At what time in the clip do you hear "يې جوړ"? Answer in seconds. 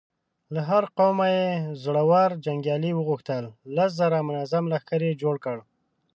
5.07-5.35